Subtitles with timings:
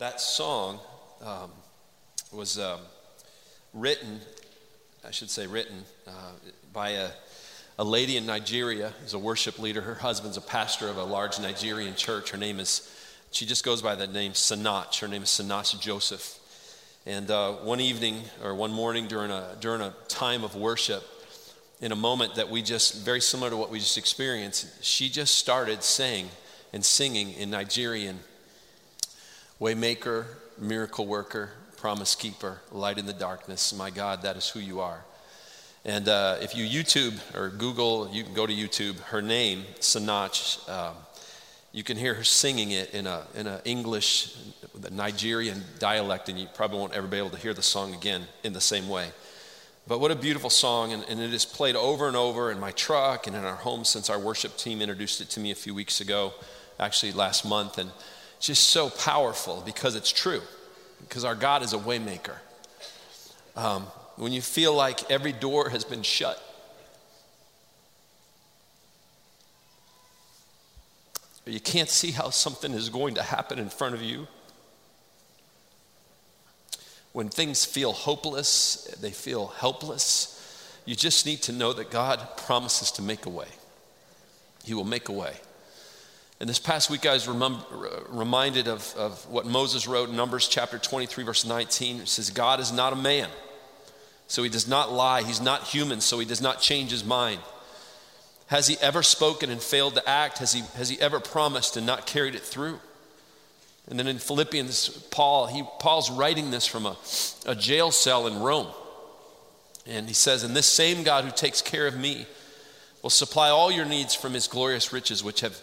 [0.00, 0.80] That song
[1.22, 1.50] um,
[2.32, 2.80] was um,
[3.74, 4.20] written,
[5.06, 6.12] I should say, written uh,
[6.72, 7.10] by a,
[7.78, 9.82] a lady in Nigeria who's a worship leader.
[9.82, 12.30] Her husband's a pastor of a large Nigerian church.
[12.30, 12.90] Her name is,
[13.30, 14.98] she just goes by the name Sinach.
[15.00, 16.38] Her name is Sinach Joseph.
[17.04, 21.02] And uh, one evening or one morning during a, during a time of worship,
[21.82, 25.34] in a moment that we just, very similar to what we just experienced, she just
[25.34, 26.30] started saying
[26.72, 28.20] and singing in Nigerian
[29.60, 30.24] Waymaker,
[30.58, 33.74] miracle worker, promise keeper, light in the darkness.
[33.74, 35.04] My God, that is who you are.
[35.84, 40.68] And uh, if you YouTube or Google, you can go to YouTube, her name, Sinach,
[40.68, 40.94] um,
[41.72, 44.34] you can hear her singing it in an in a English,
[44.90, 48.52] Nigerian dialect, and you probably won't ever be able to hear the song again in
[48.52, 49.10] the same way.
[49.86, 52.72] But what a beautiful song, and, and it is played over and over in my
[52.72, 55.74] truck and in our home since our worship team introduced it to me a few
[55.74, 56.32] weeks ago,
[56.78, 57.78] actually last month.
[57.78, 57.90] And
[58.40, 60.42] just so powerful because it's true,
[61.00, 62.36] because our God is a waymaker.
[63.54, 63.82] Um,
[64.16, 66.42] when you feel like every door has been shut,
[71.46, 74.26] you can't see how something is going to happen in front of you,
[77.12, 80.36] when things feel hopeless, they feel helpless,
[80.84, 83.48] you just need to know that God promises to make a way.
[84.64, 85.34] He will make a way.
[86.40, 90.78] And this past week, I was reminded of, of what Moses wrote in Numbers chapter
[90.78, 92.00] 23, verse 19.
[92.00, 93.28] It says, God is not a man,
[94.26, 95.22] so he does not lie.
[95.22, 97.40] He's not human, so he does not change his mind.
[98.46, 100.38] Has he ever spoken and failed to act?
[100.38, 102.80] Has he, has he ever promised and not carried it through?
[103.86, 106.96] And then in Philippians, Paul, he, Paul's writing this from a,
[107.44, 108.68] a jail cell in Rome.
[109.86, 112.26] And he says, And this same God who takes care of me
[113.02, 115.60] will supply all your needs from his glorious riches, which have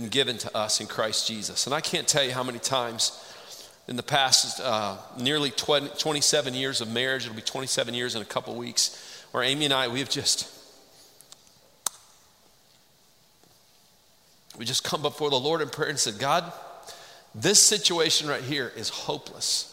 [0.00, 1.66] been given to us in Christ Jesus.
[1.66, 3.22] And I can't tell you how many times
[3.86, 8.22] in the past uh, nearly 20, 27 years of marriage, it'll be 27 years in
[8.22, 10.50] a couple weeks, where Amy and I, we have just,
[14.58, 16.50] we just come before the Lord in prayer and said, God,
[17.34, 19.66] this situation right here is hopeless.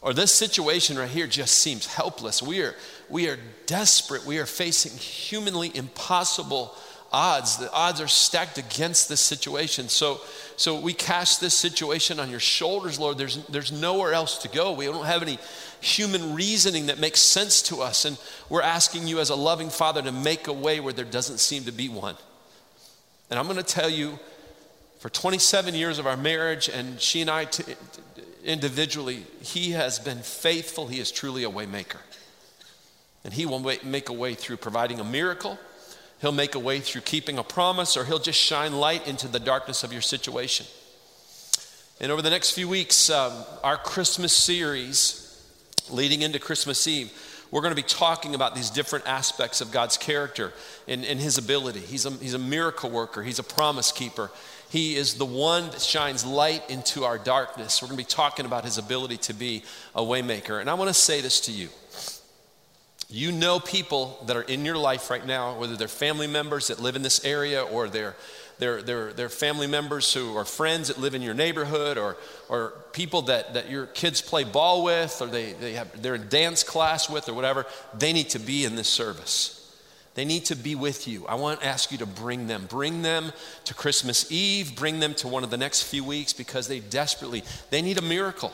[0.00, 2.40] Or this situation right here just seems helpless.
[2.40, 2.76] We are,
[3.08, 4.24] we are desperate.
[4.24, 6.76] We are facing humanly impossible
[7.12, 7.56] odds.
[7.56, 9.88] The odds are stacked against this situation.
[9.88, 10.20] So,
[10.56, 13.18] so we cast this situation on your shoulders, Lord.
[13.18, 14.72] There's, there's nowhere else to go.
[14.72, 15.38] We don't have any
[15.80, 18.04] human reasoning that makes sense to us.
[18.04, 21.38] And we're asking you, as a loving father, to make a way where there doesn't
[21.38, 22.16] seem to be one.
[23.30, 24.18] And I'm going to tell you,
[24.98, 27.74] for 27 years of our marriage, and she and I t-
[28.44, 30.88] individually, he has been faithful.
[30.88, 31.98] He is truly a waymaker.
[33.24, 35.58] And he will make a way through providing a miracle
[36.20, 39.38] He'll make a way through keeping a promise, or He'll just shine light into the
[39.38, 40.66] darkness of your situation.
[42.00, 43.32] And over the next few weeks, um,
[43.64, 45.24] our Christmas series,
[45.90, 47.12] leading into Christmas Eve,
[47.50, 50.52] we're going to be talking about these different aspects of God's character
[50.86, 51.80] and, and His ability.
[51.80, 54.30] He's a, he's a miracle worker, He's a promise keeper.
[54.70, 57.80] He is the one that shines light into our darkness.
[57.80, 59.62] We're going to be talking about His ability to be
[59.94, 60.60] a waymaker.
[60.60, 61.68] And I want to say this to you.
[63.10, 66.78] You know people that are in your life right now, whether they're family members that
[66.78, 68.14] live in this area or they're,
[68.58, 72.18] they're, they're, they're family members who are friends that live in your neighborhood or,
[72.50, 76.28] or people that, that your kids play ball with or they, they have, they're in
[76.28, 77.64] dance class with or whatever.
[77.98, 79.54] They need to be in this service.
[80.14, 81.26] They need to be with you.
[81.28, 82.66] I want to ask you to bring them.
[82.68, 83.32] Bring them
[83.64, 84.76] to Christmas Eve.
[84.76, 88.02] Bring them to one of the next few weeks because they desperately, they need a
[88.02, 88.52] miracle.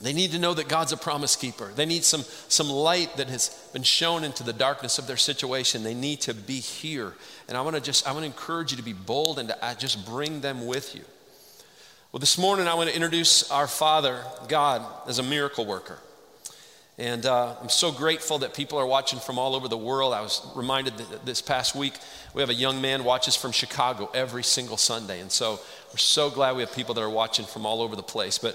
[0.00, 1.70] They need to know that God's a promise keeper.
[1.74, 5.82] They need some, some light that has been shown into the darkness of their situation.
[5.82, 7.14] They need to be here.
[7.48, 9.76] And I want to just, I want to encourage you to be bold and to
[9.78, 11.02] just bring them with you.
[12.12, 15.98] Well, this morning I want to introduce our Father, God, as a miracle worker.
[16.96, 20.12] And uh, I'm so grateful that people are watching from all over the world.
[20.12, 20.94] I was reminded
[21.24, 21.94] this past week
[22.34, 25.20] we have a young man watches from Chicago every single Sunday.
[25.20, 28.02] And so we're so glad we have people that are watching from all over the
[28.02, 28.38] place.
[28.38, 28.54] But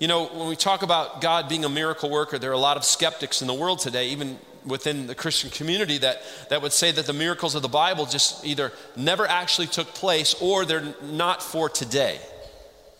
[0.00, 2.78] you know, when we talk about God being a miracle worker, there are a lot
[2.78, 6.90] of skeptics in the world today, even within the Christian community, that, that would say
[6.90, 11.42] that the miracles of the Bible just either never actually took place or they're not
[11.42, 12.18] for today.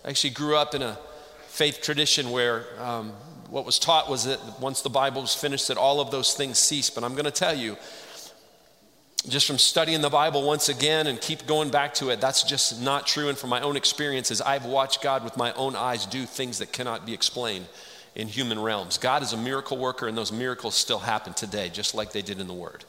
[0.05, 0.99] I actually grew up in a
[1.49, 3.13] faith tradition where um,
[3.49, 6.59] what was taught was that once the Bible was finished, that all of those things
[6.59, 6.95] ceased.
[6.95, 7.79] But I'm going to tell you,
[9.29, 12.81] just from studying the Bible once again and keep going back to it, that's just
[12.81, 13.29] not true.
[13.29, 16.73] And from my own experiences, I've watched God with my own eyes do things that
[16.73, 17.67] cannot be explained
[18.15, 18.99] in human realms.
[18.99, 22.41] God is a miracle worker, and those miracles still happen today, just like they did
[22.41, 22.85] in the Word.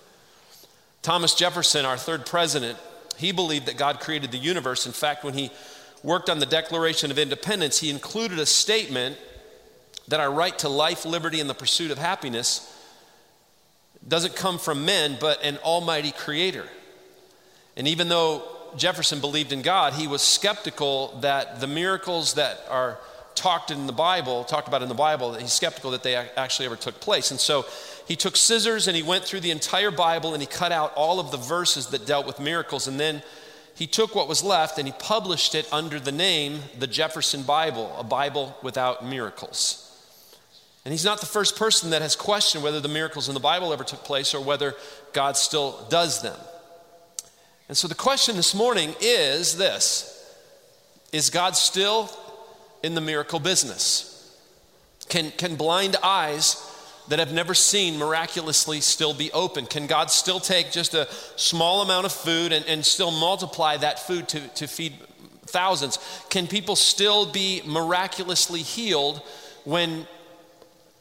[1.02, 2.78] Thomas Jefferson, our third president,
[3.18, 4.86] he believed that God created the universe.
[4.86, 5.52] In fact, when he
[6.02, 9.18] worked on the Declaration of Independence, he included a statement
[10.08, 12.78] that our right to life, liberty, and the pursuit of happiness
[14.08, 16.66] doesn't come from men, but an almighty creator.
[17.78, 18.44] And even though
[18.78, 23.00] Jefferson believed in God, he was skeptical that the miracles that are
[23.36, 26.76] talked in the Bible, talked about in the Bible, he's skeptical that they actually ever
[26.76, 27.32] took place.
[27.32, 27.66] And so
[28.08, 31.20] he took scissors and he went through the entire Bible and he cut out all
[31.20, 32.88] of the verses that dealt with miracles.
[32.88, 33.24] And then
[33.76, 37.96] he took what was left and he published it under the name the Jefferson Bible,
[37.98, 39.91] a Bible without miracles.
[40.84, 43.72] And he's not the first person that has questioned whether the miracles in the Bible
[43.72, 44.76] ever took place or whether
[45.14, 46.38] God still does them.
[47.68, 50.28] And so the question this morning is this
[51.12, 52.10] Is God still
[52.82, 54.08] in the miracle business?
[55.08, 56.68] Can, can blind eyes
[57.10, 59.66] that have never seen miraculously still be open?
[59.66, 64.00] Can God still take just a small amount of food and, and still multiply that
[64.00, 64.94] food to, to feed
[65.46, 66.00] thousands?
[66.30, 69.22] Can people still be miraculously healed
[69.64, 70.08] when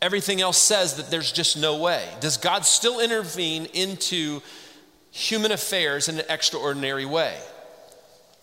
[0.02, 2.06] everything else says that there's just no way?
[2.20, 4.40] Does God still intervene into
[5.10, 7.38] human affairs in an extraordinary way?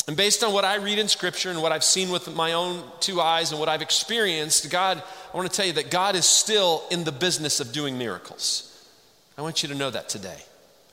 [0.07, 2.81] And based on what I read in Scripture and what I've seen with my own
[3.01, 6.25] two eyes and what I've experienced, God, I want to tell you that God is
[6.25, 8.63] still in the business of doing miracles.
[9.37, 10.37] I want you to know that today.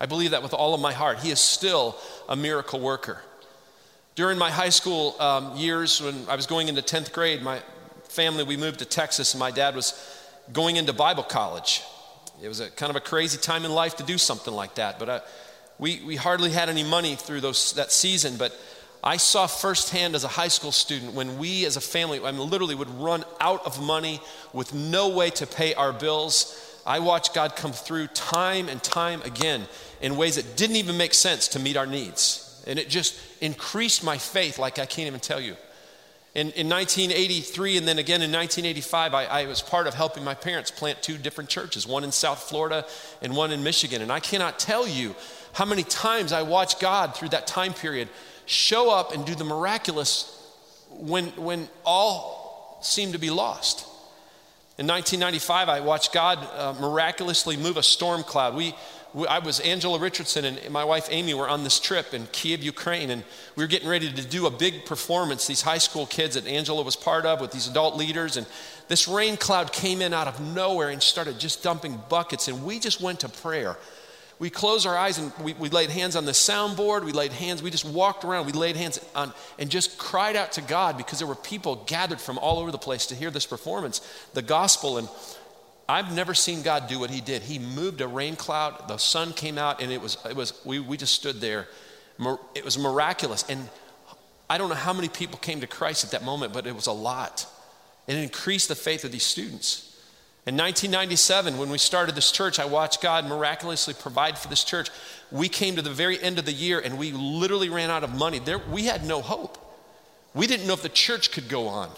[0.01, 1.21] I believe that with all of my heart.
[1.21, 1.97] He is still
[2.29, 3.23] a miracle worker.
[4.17, 7.61] During my high school um, years, when I was going into 10th grade, my
[8.09, 9.93] family, we moved to Texas, and my dad was
[10.53, 11.83] going into Bible college.
[12.43, 14.99] It was a kind of a crazy time in life to do something like that,
[14.99, 15.21] but I, uh,
[15.79, 18.37] we, we hardly had any money through those, that season.
[18.37, 18.57] But
[19.03, 22.49] I saw firsthand as a high school student when we as a family, I mean,
[22.49, 24.21] literally would run out of money
[24.53, 26.81] with no way to pay our bills.
[26.87, 29.67] I watched God come through time and time again
[30.01, 32.63] in ways that didn't even make sense to meet our needs.
[32.67, 35.57] And it just increased my faith like I can't even tell you.
[36.35, 40.35] In, in 1983 and then again in 1985, I, I was part of helping my
[40.35, 42.85] parents plant two different churches, one in South Florida
[43.23, 44.03] and one in Michigan.
[44.03, 45.15] And I cannot tell you
[45.53, 48.09] how many times I watched God through that time period
[48.47, 50.31] show up and do the miraculous
[50.91, 53.87] when, when all seemed to be lost.
[54.77, 58.57] In 1995, I watched God uh, miraculously move a storm cloud.
[58.57, 58.75] We,
[59.17, 63.11] I was Angela Richardson and my wife Amy were on this trip in Kiev, Ukraine,
[63.11, 63.23] and
[63.55, 65.47] we were getting ready to do a big performance.
[65.47, 68.47] These high school kids that Angela was part of with these adult leaders, and
[68.89, 72.81] this rain cloud came in out of nowhere and started just dumping buckets, and we
[72.81, 73.77] just went to prayer
[74.39, 77.05] we closed our eyes and we, we laid hands on the soundboard.
[77.05, 78.47] We laid hands, we just walked around.
[78.47, 82.21] We laid hands on and just cried out to God because there were people gathered
[82.21, 84.01] from all over the place to hear this performance,
[84.35, 84.99] the gospel.
[84.99, 85.09] And
[85.89, 87.43] I've never seen God do what he did.
[87.43, 90.79] He moved a rain cloud, the sun came out, and it was, it was we,
[90.79, 91.69] we just stood there.
[92.55, 93.45] It was miraculous.
[93.49, 93.69] And
[94.49, 96.87] I don't know how many people came to Christ at that moment, but it was
[96.87, 97.47] a lot.
[98.07, 99.91] It increased the faith of these students.
[100.47, 104.91] In 1997, when we started this church, I watched God miraculously provide for this church.
[105.33, 108.15] We came to the very end of the year and we literally ran out of
[108.15, 108.41] money.
[108.41, 109.59] There, we had no hope.
[110.35, 111.91] We didn't know if the church could go on.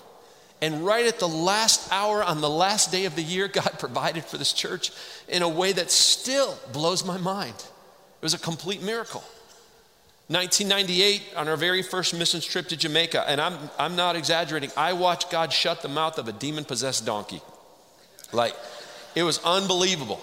[0.62, 4.24] And right at the last hour, on the last day of the year, God provided
[4.24, 4.90] for this church
[5.28, 7.54] in a way that still blows my mind.
[7.56, 9.22] It was a complete miracle.
[10.28, 14.92] 1998, on our very first mission trip to Jamaica, and I'm, I'm not exaggerating, I
[14.92, 17.40] watched God shut the mouth of a demon possessed donkey.
[18.32, 18.56] Like,
[19.14, 20.20] it was unbelievable.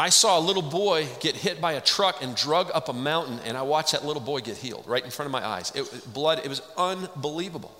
[0.00, 3.38] I saw a little boy get hit by a truck and drug up a mountain,
[3.44, 5.70] and I watched that little boy get healed right in front of my eyes.
[5.76, 7.72] It blood, it was unbelievable.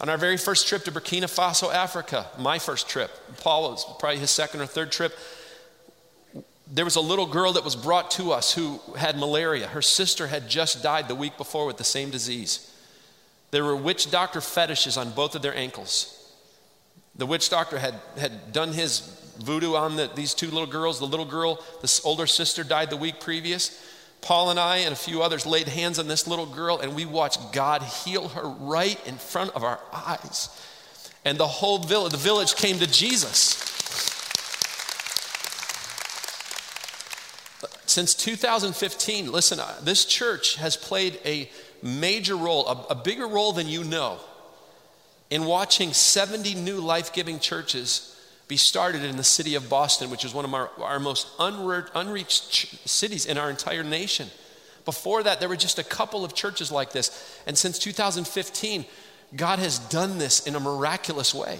[0.00, 4.18] On our very first trip to Burkina Faso, Africa, my first trip, Paul was probably
[4.18, 5.16] his second or third trip,
[6.66, 9.68] there was a little girl that was brought to us who had malaria.
[9.68, 12.70] Her sister had just died the week before with the same disease.
[13.50, 16.32] There were witch doctor fetishes on both of their ankles.
[17.14, 19.00] The witch doctor had, had done his
[19.38, 20.98] voodoo on the, these two little girls.
[20.98, 23.80] The little girl, this older sister, died the week previous.
[24.24, 27.04] Paul and I and a few others laid hands on this little girl, and we
[27.04, 30.48] watched God heal her right in front of our eyes.
[31.26, 33.54] And the whole village, the village came to Jesus.
[37.84, 41.50] Since 2015, listen, uh, this church has played a
[41.82, 44.18] major role, a, a bigger role than you know
[45.28, 48.13] in watching 70 new life giving churches
[48.48, 51.88] be started in the city of Boston, which is one of our, our most unre-
[51.94, 54.28] unreached ch- cities in our entire nation.
[54.84, 57.40] Before that, there were just a couple of churches like this.
[57.46, 58.84] And since 2015,
[59.34, 61.58] God has done this in a miraculous way.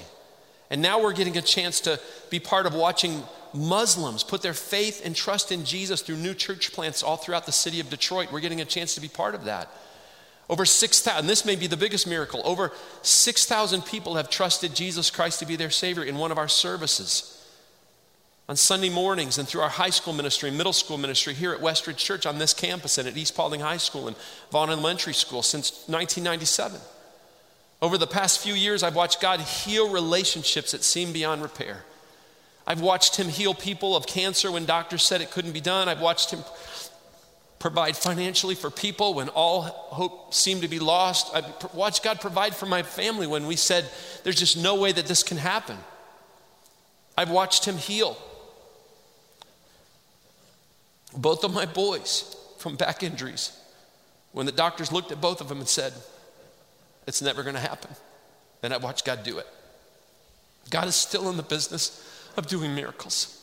[0.70, 2.00] And now we're getting a chance to
[2.30, 3.22] be part of watching
[3.54, 7.52] Muslims put their faith and trust in Jesus through new church plants all throughout the
[7.52, 8.32] city of Detroit.
[8.32, 9.70] We're getting a chance to be part of that.
[10.48, 12.42] Over 6,000, this may be the biggest miracle.
[12.44, 12.72] Over
[13.02, 17.30] 6,000 people have trusted Jesus Christ to be their Savior in one of our services.
[18.46, 21.96] On Sunday mornings and through our high school ministry, middle school ministry here at Westridge
[21.96, 24.16] Church on this campus and at East Paulding High School and
[24.50, 26.78] Vaughn Elementary School since 1997.
[27.80, 31.84] Over the past few years, I've watched God heal relationships that seem beyond repair.
[32.66, 35.88] I've watched Him heal people of cancer when doctors said it couldn't be done.
[35.88, 36.40] I've watched Him
[37.64, 41.34] provide financially for people when all hope seemed to be lost.
[41.34, 41.42] I
[41.72, 43.88] watched God provide for my family when we said,
[44.22, 45.78] There's just no way that this can happen.
[47.16, 48.18] I've watched Him heal
[51.16, 53.58] both of my boys from back injuries
[54.32, 55.94] when the doctors looked at both of them and said,
[57.06, 57.92] It's never going to happen.
[58.62, 59.46] And I watched God do it.
[60.68, 63.40] God is still in the business of doing miracles.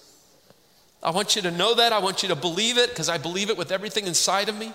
[1.04, 1.94] I want you to know that.
[1.94, 4.72] I want you to believe it because I believe it with everything inside of me.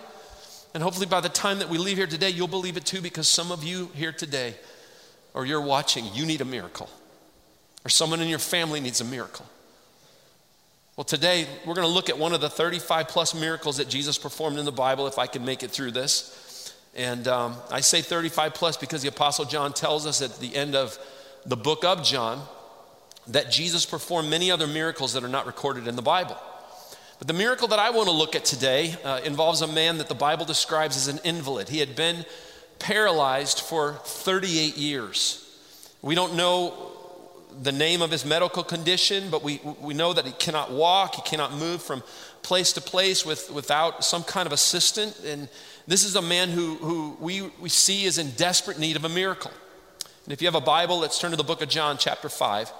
[0.74, 3.28] And hopefully, by the time that we leave here today, you'll believe it too because
[3.28, 4.54] some of you here today,
[5.32, 6.90] or you're watching, you need a miracle,
[7.84, 9.46] or someone in your family needs a miracle.
[10.96, 14.18] Well, today we're going to look at one of the 35 plus miracles that Jesus
[14.18, 16.74] performed in the Bible, if I can make it through this.
[16.96, 20.74] And um, I say 35 plus because the Apostle John tells us at the end
[20.74, 20.98] of
[21.44, 22.42] the book of John
[23.28, 26.36] that Jesus performed many other miracles that are not recorded in the Bible.
[27.18, 30.08] But the miracle that I want to look at today uh, involves a man that
[30.08, 31.68] the Bible describes as an invalid.
[31.68, 32.24] He had been
[32.78, 35.42] paralyzed for 38 years.
[36.02, 36.92] We don't know
[37.62, 41.22] the name of his medical condition, but we, we know that he cannot walk, he
[41.22, 42.02] cannot move from
[42.42, 45.18] place to place with, without some kind of assistant.
[45.24, 45.48] And
[45.86, 49.08] this is a man who, who we, we see is in desperate need of a
[49.08, 49.50] miracle.
[50.26, 52.72] And if you have a Bible, let's turn to the book of John, chapter 5.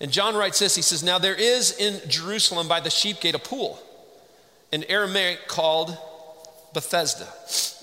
[0.00, 3.34] And John writes this He says, Now there is in Jerusalem by the sheep gate
[3.34, 3.82] a pool,
[4.70, 5.98] in Aramaic called
[6.74, 7.24] Bethesda,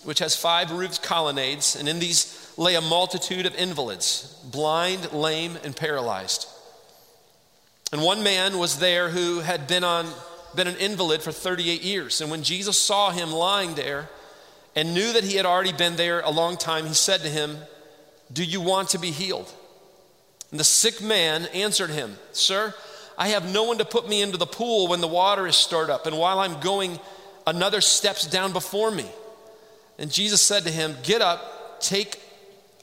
[0.05, 5.57] which has five roofed colonnades, and in these lay a multitude of invalids, blind, lame,
[5.65, 6.47] and paralyzed.
[7.91, 10.07] And one man was there who had been, on,
[10.55, 12.21] been an invalid for 38 years.
[12.21, 14.07] And when Jesus saw him lying there,
[14.75, 17.57] and knew that he had already been there a long time, he said to him,
[18.31, 19.51] Do you want to be healed?
[20.51, 22.73] And the sick man answered him, Sir,
[23.17, 25.89] I have no one to put me into the pool when the water is stirred
[25.89, 26.99] up, and while I'm going,
[27.47, 29.05] another steps down before me.
[29.97, 32.19] And Jesus said to him, Get up, take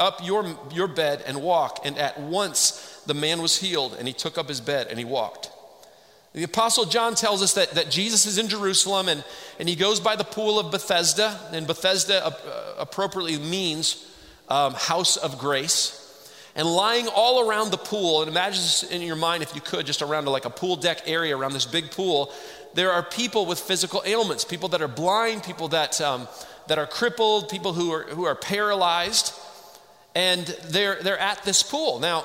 [0.00, 1.80] up your, your bed, and walk.
[1.84, 5.04] And at once the man was healed, and he took up his bed and he
[5.04, 5.50] walked.
[6.34, 9.22] The Apostle John tells us that, that Jesus is in Jerusalem and,
[9.58, 14.08] and he goes by the pool of Bethesda, and Bethesda uh, appropriately means
[14.48, 15.98] um, house of grace.
[16.54, 19.84] And lying all around the pool, and imagine this in your mind if you could,
[19.84, 22.32] just around like a pool deck area around this big pool,
[22.74, 26.28] there are people with physical ailments, people that are blind, people that, um,
[26.68, 29.34] that are crippled, people who are, who are paralyzed,
[30.14, 31.98] and they're, they're at this pool.
[31.98, 32.24] Now,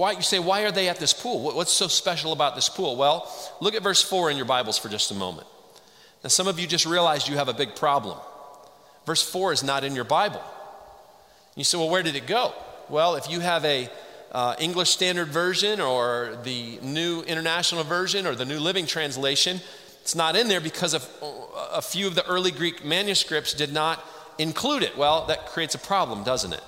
[0.00, 1.42] why, you say, why are they at this pool?
[1.54, 2.96] What's so special about this pool?
[2.96, 3.30] Well,
[3.60, 5.46] look at verse 4 in your Bibles for just a moment.
[6.24, 8.16] Now, some of you just realized you have a big problem.
[9.04, 10.42] Verse 4 is not in your Bible.
[11.54, 12.54] You say, well, where did it go?
[12.88, 13.90] Well, if you have a
[14.32, 19.60] uh, English Standard Version or the New International Version or the New Living Translation,
[20.00, 21.06] it's not in there because of,
[21.72, 24.02] a few of the early Greek manuscripts did not
[24.38, 24.96] include it.
[24.96, 26.62] Well, that creates a problem, doesn't it?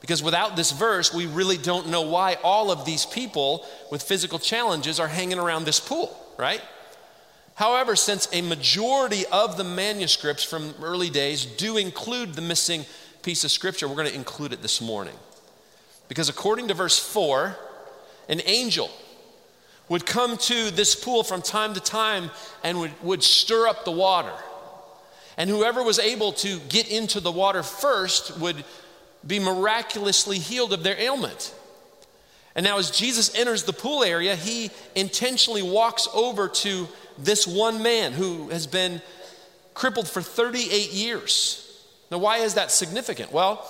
[0.00, 4.38] Because without this verse, we really don't know why all of these people with physical
[4.38, 6.62] challenges are hanging around this pool, right?
[7.54, 12.86] However, since a majority of the manuscripts from early days do include the missing
[13.22, 15.14] piece of scripture, we're going to include it this morning.
[16.08, 17.54] Because according to verse 4,
[18.30, 18.90] an angel
[19.90, 22.30] would come to this pool from time to time
[22.64, 24.32] and would, would stir up the water.
[25.36, 28.64] And whoever was able to get into the water first would
[29.26, 31.54] be miraculously healed of their ailment.
[32.54, 37.82] And now, as Jesus enters the pool area, he intentionally walks over to this one
[37.82, 39.00] man who has been
[39.74, 41.66] crippled for 38 years.
[42.10, 43.32] Now, why is that significant?
[43.32, 43.64] Well,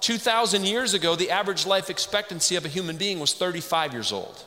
[0.00, 4.44] 2,000 years ago, the average life expectancy of a human being was 35 years old.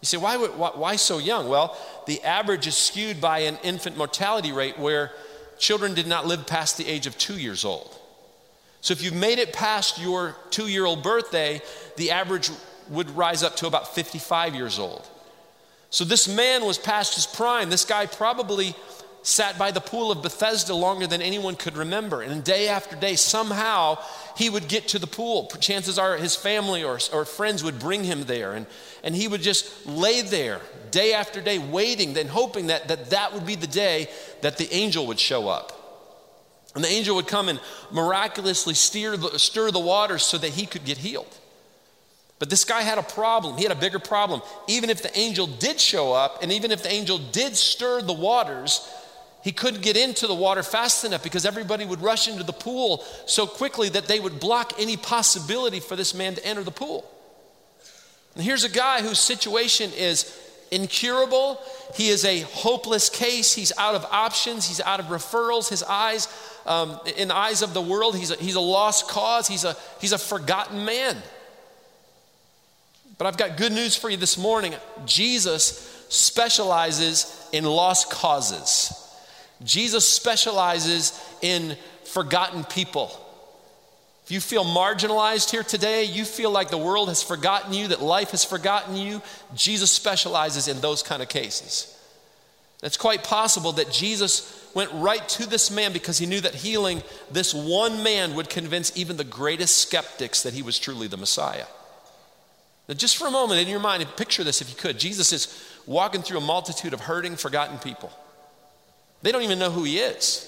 [0.00, 1.48] You say, why, why, why so young?
[1.48, 5.12] Well, the average is skewed by an infant mortality rate where
[5.58, 7.97] children did not live past the age of two years old.
[8.80, 11.60] So if you've made it past your two year old birthday,
[11.96, 12.50] the average
[12.90, 15.08] would rise up to about 55 years old.
[15.90, 17.70] So this man was past his prime.
[17.70, 18.74] This guy probably
[19.22, 22.22] sat by the pool of Bethesda longer than anyone could remember.
[22.22, 23.98] And day after day, somehow
[24.36, 25.50] he would get to the pool.
[25.60, 28.52] Chances are his family or, or friends would bring him there.
[28.52, 28.66] And,
[29.02, 33.34] and he would just lay there day after day, waiting, then hoping that, that that
[33.34, 34.08] would be the day
[34.40, 35.77] that the angel would show up.
[36.78, 37.58] And the angel would come and
[37.90, 41.36] miraculously steer the, stir the waters so that he could get healed.
[42.38, 43.56] But this guy had a problem.
[43.56, 44.42] He had a bigger problem.
[44.68, 48.12] Even if the angel did show up, and even if the angel did stir the
[48.12, 48.88] waters,
[49.42, 53.02] he couldn't get into the water fast enough because everybody would rush into the pool
[53.26, 57.10] so quickly that they would block any possibility for this man to enter the pool.
[58.36, 60.32] And here's a guy whose situation is
[60.70, 61.60] incurable.
[61.94, 63.54] He is a hopeless case.
[63.54, 64.66] He's out of options.
[64.66, 65.68] He's out of referrals.
[65.68, 66.28] His eyes,
[66.68, 69.48] um, in the eyes of the world, he's a, he's a lost cause.
[69.48, 71.16] He's a, he's a forgotten man.
[73.16, 74.74] But I've got good news for you this morning.
[75.06, 78.92] Jesus specializes in lost causes.
[79.64, 83.10] Jesus specializes in forgotten people.
[84.24, 88.02] If you feel marginalized here today, you feel like the world has forgotten you, that
[88.02, 89.22] life has forgotten you,
[89.54, 91.98] Jesus specializes in those kind of cases.
[92.82, 97.02] It's quite possible that Jesus went right to this man because he knew that healing
[97.32, 101.66] this one man would convince even the greatest skeptics that he was truly the Messiah.
[102.88, 104.96] Now, just for a moment in your mind, picture this if you could.
[104.96, 108.12] Jesus is walking through a multitude of hurting, forgotten people.
[109.20, 110.44] They don't even know who he is.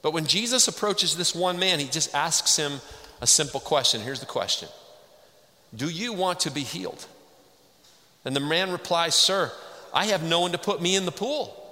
[0.00, 2.80] But when Jesus approaches this one man, he just asks him
[3.20, 4.00] a simple question.
[4.00, 4.70] Here's the question
[5.76, 7.04] Do you want to be healed?
[8.24, 9.52] And the man replies, Sir,
[9.92, 11.66] I have no one to put me in the pool.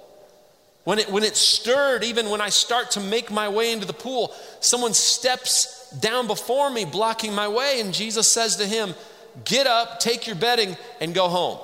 [0.87, 3.91] When it, when it stirred, even when I start to make my way into the
[3.91, 7.81] pool, someone steps down before me, blocking my way.
[7.81, 8.95] And Jesus says to him,
[9.43, 11.59] Get up, take your bedding, and go home.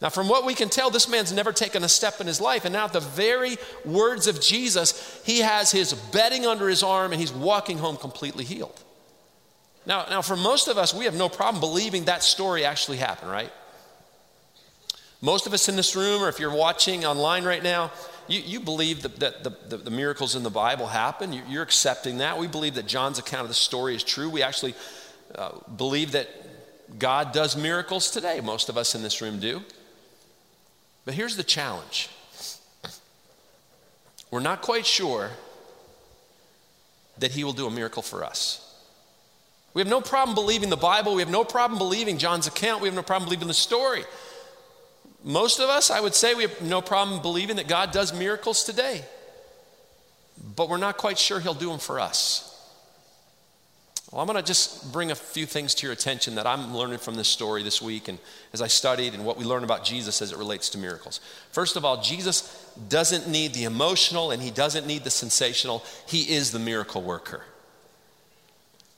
[0.00, 2.64] Now, from what we can tell, this man's never taken a step in his life.
[2.64, 7.12] And now, at the very words of Jesus, he has his bedding under his arm
[7.12, 8.82] and he's walking home completely healed.
[9.84, 13.30] Now, now, for most of us, we have no problem believing that story actually happened,
[13.30, 13.52] right?
[15.24, 17.90] Most of us in this room, or if you're watching online right now,
[18.28, 21.32] you, you believe that, that the, the, the, miracles in the Bible happen.
[21.32, 22.38] You, you're accepting that.
[22.38, 24.28] We believe that John's account of the story is true.
[24.28, 24.74] We actually
[25.34, 26.28] uh, believe that
[26.98, 28.42] God does miracles today.
[28.42, 29.62] Most of us in this room do.
[31.06, 32.10] But here's the challenge
[34.30, 35.30] we're not quite sure
[37.16, 38.60] that He will do a miracle for us.
[39.72, 41.14] We have no problem believing the Bible.
[41.14, 42.82] We have no problem believing John's account.
[42.82, 44.04] We have no problem believing the story.
[45.24, 48.62] Most of us, I would say, we have no problem believing that God does miracles
[48.62, 49.02] today.
[50.54, 52.50] But we're not quite sure He'll do them for us.
[54.12, 56.98] Well, I'm going to just bring a few things to your attention that I'm learning
[56.98, 58.18] from this story this week and
[58.52, 61.20] as I studied and what we learn about Jesus as it relates to miracles.
[61.50, 66.32] First of all, Jesus doesn't need the emotional and he doesn't need the sensational, he
[66.32, 67.42] is the miracle worker.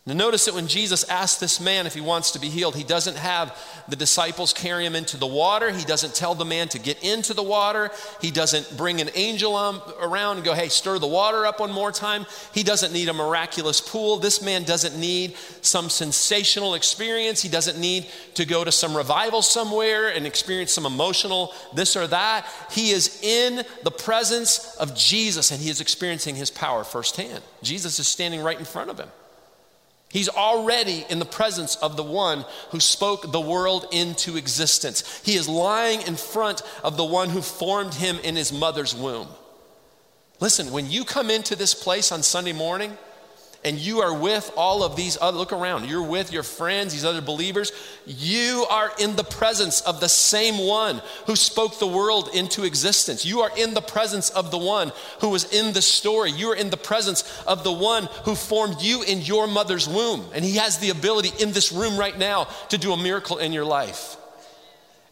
[0.09, 2.85] Now, notice that when Jesus asks this man if he wants to be healed, he
[2.85, 5.73] doesn't have the disciples carry him into the water.
[5.73, 7.91] He doesn't tell the man to get into the water.
[8.21, 11.73] He doesn't bring an angel um, around and go, hey, stir the water up one
[11.73, 12.25] more time.
[12.55, 14.19] He doesn't need a miraculous pool.
[14.19, 17.43] This man doesn't need some sensational experience.
[17.43, 22.07] He doesn't need to go to some revival somewhere and experience some emotional this or
[22.07, 22.47] that.
[22.71, 27.43] He is in the presence of Jesus and he is experiencing his power firsthand.
[27.61, 29.09] Jesus is standing right in front of him.
[30.17, 35.21] He's already in the presence of the one who spoke the world into existence.
[35.23, 39.29] He is lying in front of the one who formed him in his mother's womb.
[40.41, 42.97] Listen, when you come into this place on Sunday morning,
[43.67, 47.05] and you are with all of these other, look around, you're with your friends, these
[47.05, 47.73] other believers,
[48.07, 53.27] you are in the presence of the same one who spoke the world into existence.
[53.27, 56.31] You are in the presence of the one who was in the story.
[56.31, 60.25] You are in the presence of the one who formed you in your mother's womb.
[60.33, 63.53] And he has the ability in this room right now to do a miracle in
[63.53, 64.17] your life.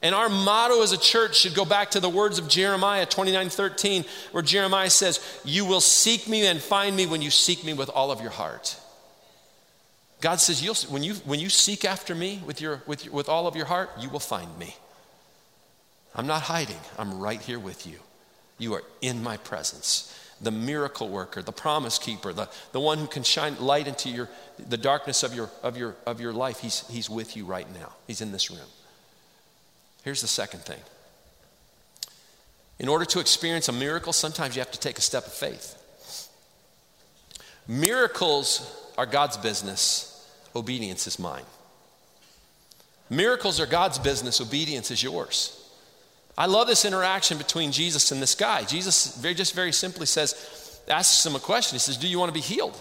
[0.04, 3.48] And our motto as a church should go back to the words of Jeremiah 29
[3.48, 7.72] 13, where Jeremiah says, You will seek me and find me when you seek me
[7.72, 8.76] with all of your heart.
[10.20, 13.30] God says, You'll, when, you, when you seek after me with, your, with, your, with
[13.30, 14.76] all of your heart, you will find me.
[16.14, 17.98] I'm not hiding, I'm right here with you.
[18.58, 20.14] You are in my presence.
[20.38, 24.28] The miracle worker, the promise keeper, the, the one who can shine light into your,
[24.68, 27.94] the darkness of your, of, your, of your life, he's, he's with you right now.
[28.06, 28.68] He's in this room.
[30.04, 30.80] Here's the second thing
[32.78, 35.80] in order to experience a miracle, sometimes you have to take a step of faith.
[37.66, 41.44] Miracles are God's business, obedience is mine.
[43.08, 45.60] Miracles are God's business, obedience is yours.
[46.36, 48.64] I love this interaction between Jesus and this guy.
[48.64, 51.76] Jesus very, just very simply says, asks him a question.
[51.76, 52.78] He says, Do you want to be healed?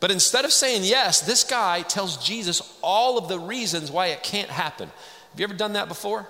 [0.00, 4.22] But instead of saying yes, this guy tells Jesus all of the reasons why it
[4.22, 4.90] can't happen.
[5.30, 6.26] Have you ever done that before?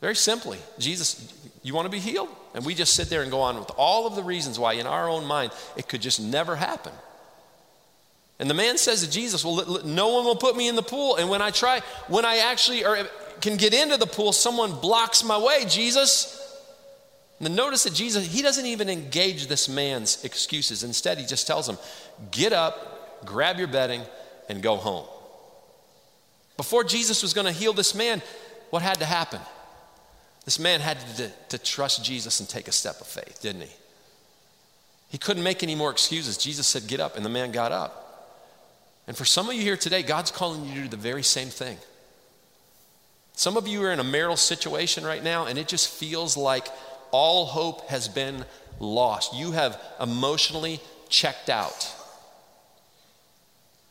[0.00, 2.28] Very simply, Jesus, you want to be healed?
[2.54, 4.86] And we just sit there and go on with all of the reasons why, in
[4.86, 6.92] our own mind, it could just never happen.
[8.38, 11.16] And the man says to Jesus, Well, no one will put me in the pool.
[11.16, 12.98] And when I try, when I actually or
[13.40, 16.40] can get into the pool, someone blocks my way, Jesus.
[17.38, 20.84] And then notice that Jesus, he doesn't even engage this man's excuses.
[20.84, 21.78] Instead, he just tells him,
[22.30, 24.02] Get up, grab your bedding,
[24.48, 25.06] and go home.
[26.56, 28.22] Before Jesus was going to heal this man,
[28.70, 29.40] what had to happen?
[30.44, 33.72] This man had to, to, trust Jesus and take a step of faith, didn't he?
[35.08, 36.36] He couldn't make any more excuses.
[36.36, 38.04] Jesus said, Get up, and the man got up.
[39.06, 41.48] And for some of you here today, God's calling you to do the very same
[41.48, 41.78] thing.
[43.34, 46.68] Some of you are in a marital situation right now, and it just feels like
[47.10, 48.44] all hope has been
[48.80, 49.34] lost.
[49.34, 51.93] You have emotionally checked out.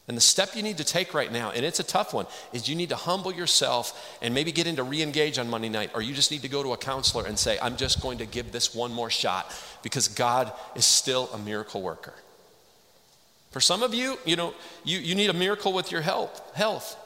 [0.07, 2.67] And the step you need to take right now, and it's a tough one, is
[2.67, 6.01] you need to humble yourself and maybe get into re engage on Monday night, or
[6.01, 8.51] you just need to go to a counselor and say, I'm just going to give
[8.51, 9.49] this one more shot
[9.81, 12.13] because God is still a miracle worker.
[13.51, 16.97] For some of you, you know, you, you need a miracle with your health, health.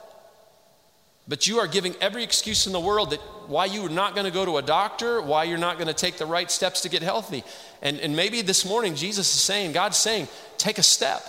[1.27, 4.25] But you are giving every excuse in the world that why you are not going
[4.25, 6.89] to go to a doctor, why you're not going to take the right steps to
[6.89, 7.43] get healthy.
[7.81, 11.21] And, and maybe this morning Jesus is saying, God's saying, take a step.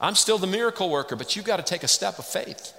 [0.00, 2.72] I'm still the miracle worker, but you've got to take a step of faith.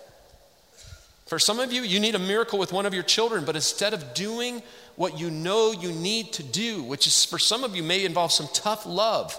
[1.25, 3.93] For some of you, you need a miracle with one of your children, but instead
[3.93, 4.61] of doing
[4.95, 8.31] what you know you need to do, which is for some of you may involve
[8.31, 9.37] some tough love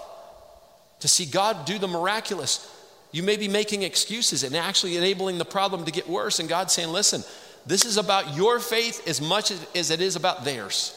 [0.99, 2.69] to see God do the miraculous,
[3.11, 6.39] you may be making excuses and actually enabling the problem to get worse.
[6.39, 7.23] And God's saying, listen,
[7.65, 10.95] this is about your faith as much as it is about theirs.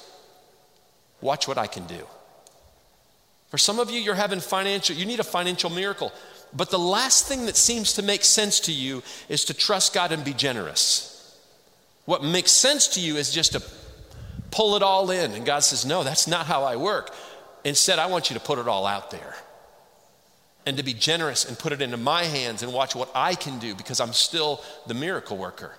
[1.22, 2.06] Watch what I can do.
[3.48, 6.12] For some of you, you're having financial, you need a financial miracle.
[6.54, 10.12] But the last thing that seems to make sense to you is to trust God
[10.12, 11.08] and be generous.
[12.04, 13.62] What makes sense to you is just to
[14.50, 15.32] pull it all in.
[15.32, 17.14] And God says, No, that's not how I work.
[17.64, 19.36] Instead, I want you to put it all out there
[20.66, 23.58] and to be generous and put it into my hands and watch what I can
[23.58, 25.72] do because I'm still the miracle worker.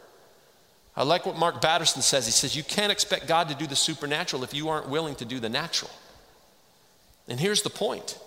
[0.95, 2.25] I like what Mark Batterson says.
[2.25, 5.25] He says, You can't expect God to do the supernatural if you aren't willing to
[5.25, 5.91] do the natural.
[7.27, 8.19] And here's the point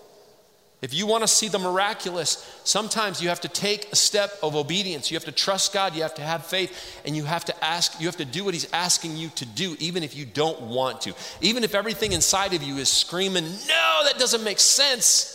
[0.83, 4.55] if you want to see the miraculous, sometimes you have to take a step of
[4.55, 5.11] obedience.
[5.11, 7.99] You have to trust God, you have to have faith, and you have to ask,
[7.99, 11.01] you have to do what He's asking you to do, even if you don't want
[11.03, 11.15] to.
[11.41, 15.33] Even if everything inside of you is screaming, No, that doesn't make sense.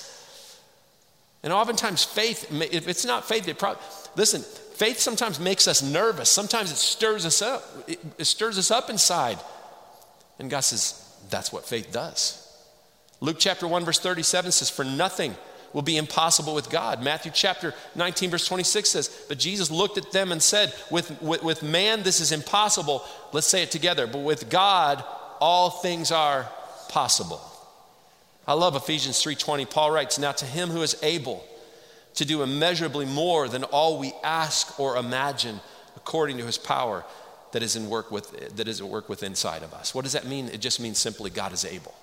[1.43, 3.81] And oftentimes, faith, if it's not faith, it probably,
[4.15, 4.43] listen,
[4.75, 6.29] faith sometimes makes us nervous.
[6.29, 7.63] Sometimes it stirs us up.
[7.87, 9.39] It, it stirs us up inside.
[10.37, 12.40] And God says, That's what faith does.
[13.21, 15.35] Luke chapter 1, verse 37 says, For nothing
[15.73, 17.01] will be impossible with God.
[17.01, 21.43] Matthew chapter 19, verse 26 says, But Jesus looked at them and said, with, with,
[21.43, 23.05] with man, this is impossible.
[23.31, 24.07] Let's say it together.
[24.07, 25.03] But with God,
[25.39, 26.49] all things are
[26.89, 27.41] possible.
[28.47, 29.69] I love Ephesians 3:20.
[29.69, 31.45] Paul writes, "Now to him who is able
[32.15, 35.61] to do immeasurably more than all we ask or imagine,
[35.95, 37.05] according to his power
[37.53, 40.13] that is in work with that is at work with inside of us." What does
[40.13, 40.49] that mean?
[40.49, 41.93] It just means simply God is able.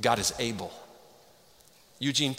[0.00, 0.72] God is able.
[1.98, 2.34] Eugene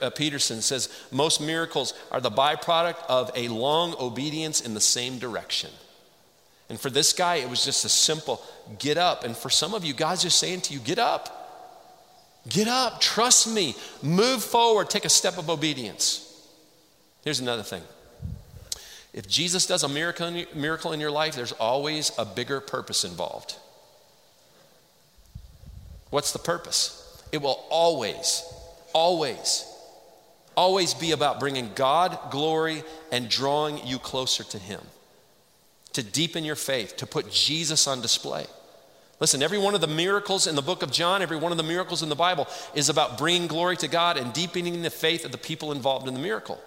[0.00, 5.18] uh, Peterson says most miracles are the byproduct of a long obedience in the same
[5.18, 5.70] direction.
[6.68, 8.42] And for this guy, it was just a simple
[8.78, 9.24] get up.
[9.24, 11.34] And for some of you, God's just saying to you, get up.
[12.48, 16.24] Get up, trust me, move forward, take a step of obedience.
[17.22, 17.82] Here's another thing
[19.12, 23.56] if Jesus does a miracle in your life, there's always a bigger purpose involved.
[26.10, 26.97] What's the purpose?
[27.32, 28.42] It will always,
[28.92, 29.66] always,
[30.56, 34.80] always be about bringing God glory and drawing you closer to Him,
[35.92, 38.46] to deepen your faith, to put Jesus on display.
[39.20, 41.64] Listen, every one of the miracles in the book of John, every one of the
[41.64, 45.32] miracles in the Bible is about bringing glory to God and deepening the faith of
[45.32, 46.60] the people involved in the miracle.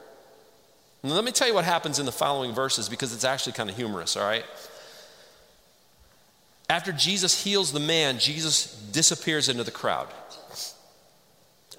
[1.02, 3.70] And let me tell you what happens in the following verses because it's actually kind
[3.70, 4.46] of humorous, all right?
[6.70, 10.08] After Jesus heals the man, Jesus disappears into the crowd.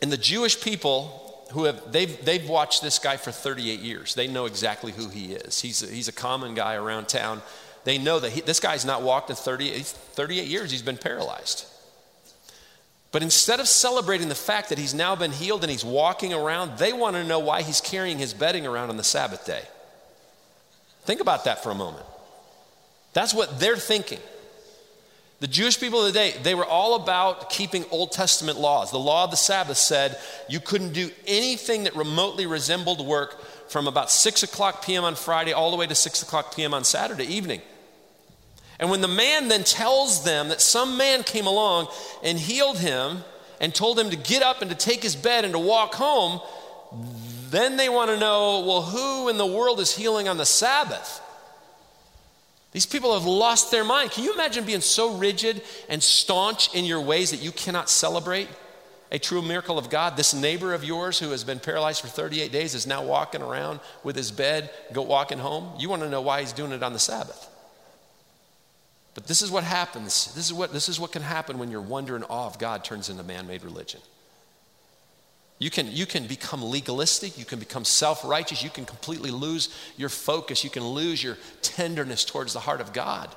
[0.02, 4.14] And the Jewish people who have, they've, they've watched this guy for 38 years.
[4.14, 5.60] They know exactly who he is.
[5.60, 7.40] He's a, he's a common guy around town.
[7.84, 11.66] They know that he, this guy's not walked in 38, 38 years, he's been paralyzed.
[13.12, 16.78] But instead of celebrating the fact that he's now been healed and he's walking around,
[16.78, 19.62] they want to know why he's carrying his bedding around on the Sabbath day.
[21.04, 22.06] Think about that for a moment.
[23.12, 24.20] That's what they're thinking.
[25.42, 28.92] The Jewish people of the day, they were all about keeping Old Testament laws.
[28.92, 30.16] The law of the Sabbath said
[30.48, 35.02] you couldn't do anything that remotely resembled work from about 6 o'clock p.m.
[35.02, 36.72] on Friday all the way to 6 o'clock p.m.
[36.72, 37.60] on Saturday evening.
[38.78, 41.88] And when the man then tells them that some man came along
[42.22, 43.24] and healed him
[43.60, 46.40] and told him to get up and to take his bed and to walk home,
[47.50, 51.20] then they want to know well, who in the world is healing on the Sabbath?
[52.72, 54.10] These people have lost their mind.
[54.10, 58.48] Can you imagine being so rigid and staunch in your ways that you cannot celebrate
[59.10, 60.16] a true miracle of God?
[60.16, 63.80] This neighbor of yours who has been paralyzed for 38 days is now walking around
[64.02, 65.78] with his bed, go walking home.
[65.78, 67.48] You want to know why he's doing it on the Sabbath.
[69.14, 70.32] But this is what happens.
[70.34, 72.84] This is what, this is what can happen when your wonder and awe of God
[72.84, 74.00] turns into man made religion.
[75.62, 79.68] You can, you can become legalistic, you can become self righteous, you can completely lose
[79.96, 83.32] your focus, you can lose your tenderness towards the heart of God.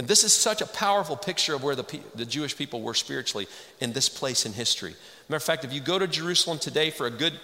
[0.00, 3.46] And this is such a powerful picture of where the, the Jewish people were spiritually
[3.80, 4.96] in this place in history.
[5.28, 7.38] Matter of fact, if you go to Jerusalem today for a good,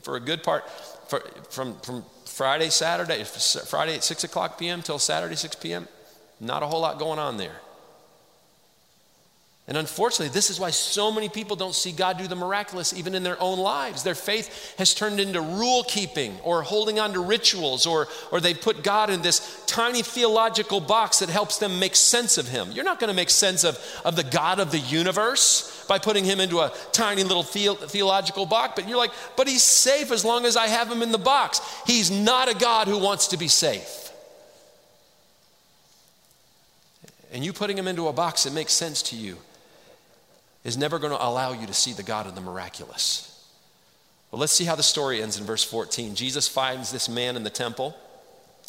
[0.00, 0.66] for a good part,
[1.08, 4.80] for, from, from Friday, Saturday, Friday at 6 o'clock p.m.
[4.80, 5.88] till Saturday, 6 p.m.,
[6.40, 7.60] not a whole lot going on there.
[9.70, 13.14] And unfortunately, this is why so many people don't see God do the miraculous even
[13.14, 14.02] in their own lives.
[14.02, 18.52] Their faith has turned into rule keeping or holding on to rituals, or, or they
[18.52, 22.72] put God in this tiny theological box that helps them make sense of Him.
[22.72, 26.24] You're not going to make sense of, of the God of the universe by putting
[26.24, 30.24] Him into a tiny little the- theological box, but you're like, but He's safe as
[30.24, 31.60] long as I have Him in the box.
[31.86, 34.10] He's not a God who wants to be safe.
[37.32, 39.38] And you putting him into a box that makes sense to you
[40.64, 43.26] is never going to allow you to see the God of the miraculous.
[44.30, 46.14] Well, let's see how the story ends in verse 14.
[46.14, 47.96] Jesus finds this man in the temple.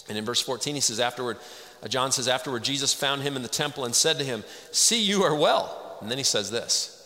[0.09, 1.37] And in verse 14, he says, afterward,
[1.83, 5.01] uh, John says, afterward, Jesus found him in the temple and said to him, See,
[5.01, 5.97] you are well.
[6.01, 6.97] And then he says this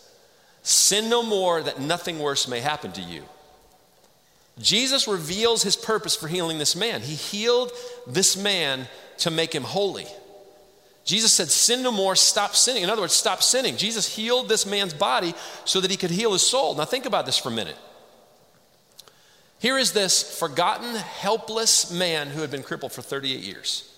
[0.62, 3.22] Sin no more, that nothing worse may happen to you.
[4.58, 7.02] Jesus reveals his purpose for healing this man.
[7.02, 7.72] He healed
[8.06, 10.06] this man to make him holy.
[11.06, 12.82] Jesus said, Sin no more, stop sinning.
[12.82, 13.76] In other words, stop sinning.
[13.76, 16.74] Jesus healed this man's body so that he could heal his soul.
[16.74, 17.76] Now, think about this for a minute.
[19.60, 23.92] Here is this forgotten, helpless man who had been crippled for 38 years.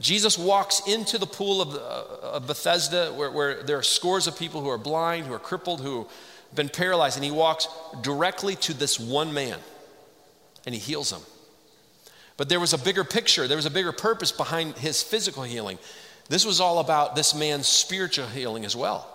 [0.00, 4.38] Jesus walks into the pool of, uh, of Bethesda where, where there are scores of
[4.38, 7.68] people who are blind, who are crippled, who have been paralyzed, and he walks
[8.00, 9.58] directly to this one man
[10.64, 11.20] and he heals him.
[12.36, 15.78] But there was a bigger picture, there was a bigger purpose behind his physical healing.
[16.28, 19.08] This was all about this man's spiritual healing as well.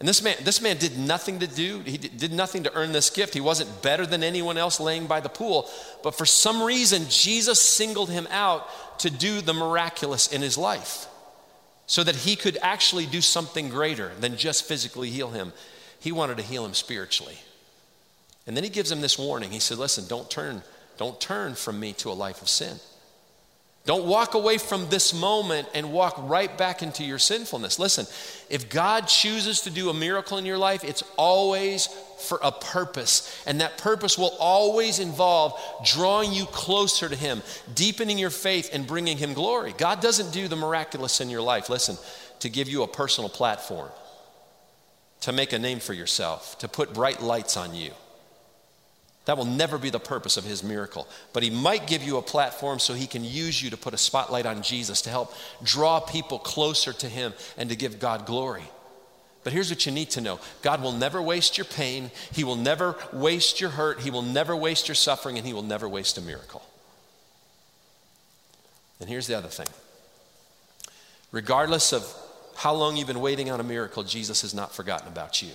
[0.00, 3.10] And this man, this man did nothing to do, he did nothing to earn this
[3.10, 3.32] gift.
[3.32, 5.70] He wasn't better than anyone else laying by the pool.
[6.02, 8.68] But for some reason, Jesus singled him out
[9.00, 11.06] to do the miraculous in his life
[11.86, 15.52] so that he could actually do something greater than just physically heal him.
[16.00, 17.38] He wanted to heal him spiritually.
[18.46, 19.52] And then he gives him this warning.
[19.52, 20.62] He said, Listen, don't turn,
[20.98, 22.78] don't turn from me to a life of sin.
[23.86, 27.78] Don't walk away from this moment and walk right back into your sinfulness.
[27.78, 28.06] Listen,
[28.48, 33.42] if God chooses to do a miracle in your life, it's always for a purpose.
[33.46, 37.42] And that purpose will always involve drawing you closer to Him,
[37.74, 39.74] deepening your faith, and bringing Him glory.
[39.76, 41.98] God doesn't do the miraculous in your life, listen,
[42.38, 43.90] to give you a personal platform,
[45.20, 47.90] to make a name for yourself, to put bright lights on you.
[49.24, 51.08] That will never be the purpose of his miracle.
[51.32, 53.98] But he might give you a platform so he can use you to put a
[53.98, 58.64] spotlight on Jesus to help draw people closer to him and to give God glory.
[59.44, 62.56] But here's what you need to know God will never waste your pain, He will
[62.56, 66.18] never waste your hurt, He will never waste your suffering, and He will never waste
[66.18, 66.62] a miracle.
[69.00, 69.66] And here's the other thing
[71.30, 72.10] regardless of
[72.56, 75.50] how long you've been waiting on a miracle, Jesus has not forgotten about you.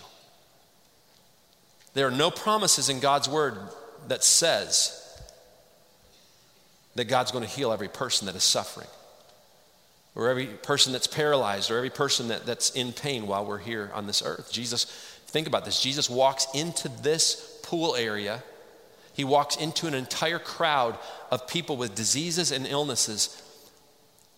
[1.94, 3.58] There are no promises in God's word
[4.08, 4.96] that says
[6.96, 8.88] that God's going to heal every person that is suffering,
[10.16, 13.92] or every person that's paralyzed, or every person that, that's in pain while we're here
[13.94, 14.52] on this earth.
[14.52, 14.86] Jesus,
[15.28, 15.82] think about this.
[15.82, 18.44] Jesus walks into this pool area,
[19.14, 20.98] he walks into an entire crowd
[21.32, 23.42] of people with diseases and illnesses,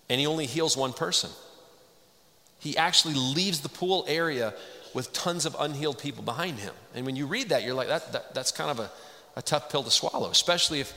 [0.10, 1.30] and he only heals one person.
[2.60, 4.54] He actually leaves the pool area
[4.94, 6.74] with tons of unhealed people behind him.
[6.94, 8.92] And when you read that, you're like, that, that that's kind of a,
[9.36, 10.94] a tough pill to swallow, especially if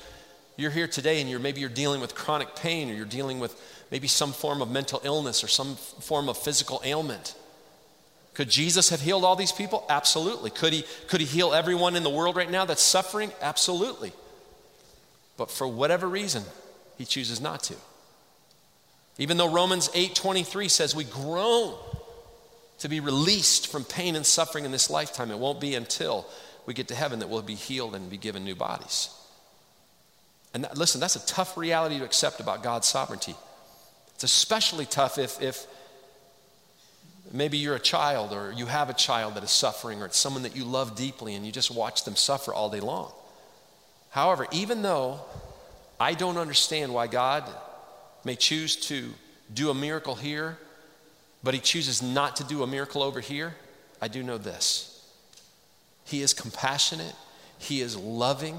[0.57, 3.55] you're here today and you're maybe you're dealing with chronic pain or you're dealing with
[3.91, 7.35] maybe some form of mental illness or some form of physical ailment.
[8.35, 9.85] Could Jesus have healed all these people?
[9.89, 10.51] Absolutely.
[10.51, 13.31] Could he, could he heal everyone in the world right now that's suffering?
[13.41, 14.13] Absolutely.
[15.37, 16.43] But for whatever reason,
[16.99, 17.75] he chooses not to.
[19.19, 21.75] Even though Romans 8:23 says we groan
[22.85, 25.31] to be released from pain and suffering in this lifetime.
[25.31, 26.27] It won't be until
[26.67, 29.09] we get to heaven that we'll be healed and be given new bodies.
[30.53, 33.37] And that, listen, that's a tough reality to accept about God's sovereignty.
[34.17, 35.67] It's especially tough if, if
[37.33, 40.43] maybe you're a child or you have a child that is suffering or it's someone
[40.43, 43.11] that you love deeply and you just watch them suffer all day long.
[44.11, 45.21] However, even though
[45.99, 47.51] I don't understand why God
[48.25, 49.09] may choose to
[49.55, 50.59] do a miracle here,
[51.45, 53.55] but he chooses not to do a miracle over here,
[54.01, 54.91] I do know this.
[56.05, 57.15] He is compassionate,
[57.59, 58.59] he is loving,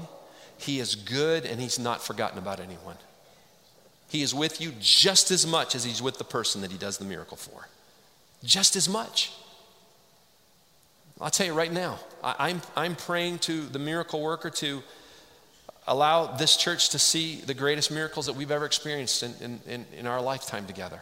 [0.56, 2.96] he is good, and he's not forgotten about anyone.
[4.08, 6.98] He is with you just as much as he's with the person that he does
[6.98, 7.68] the miracle for.
[8.44, 9.32] Just as much.
[11.20, 14.82] I'll tell you right now, I, am I'm, I'm praying to the miracle worker to
[15.86, 20.06] allow this church to see the greatest miracles that we've ever experienced in, in, in,
[20.06, 21.00] our lifetime together.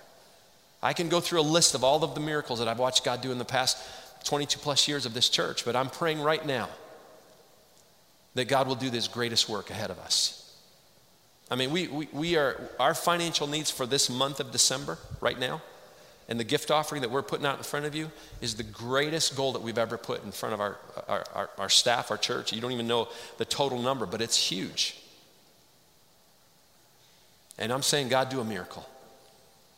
[0.84, 3.22] I can go through a list of all of the miracles that I've watched God
[3.22, 3.78] do in the past
[4.24, 6.68] 22 plus years of this church, but I'm praying right now
[8.34, 10.40] that God will do this greatest work ahead of us.
[11.50, 15.38] I mean, we, we, we are, our financial needs for this month of December right
[15.38, 15.62] now,
[16.28, 18.10] and the gift offering that we're putting out in front of you
[18.42, 20.76] is the greatest goal that we've ever put in front of our,
[21.08, 22.52] our, our, our staff, our church.
[22.52, 25.00] You don't even know the total number, but it's huge.
[27.58, 28.86] And I'm saying, God, do a miracle.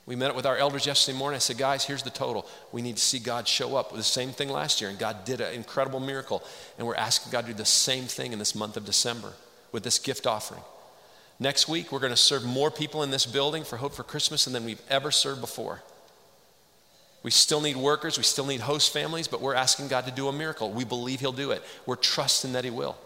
[0.07, 1.37] We met with our elders yesterday morning.
[1.37, 2.47] I said, guys, here's the total.
[2.71, 3.90] We need to see God show up.
[3.90, 6.45] with the same thing last year, and God did an incredible miracle.
[6.79, 9.33] And we're asking God to do the same thing in this month of December
[9.73, 10.62] with this gift offering.
[11.40, 14.45] Next week, we're going to serve more people in this building for Hope for Christmas
[14.45, 15.83] than we've ever served before.
[17.25, 20.29] We still need workers, we still need host families, but we're asking God to do
[20.29, 20.71] a miracle.
[20.71, 21.64] We believe He'll do it.
[21.85, 22.97] We're trusting that He will.